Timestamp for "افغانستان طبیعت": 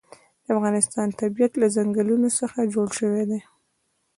0.57-1.53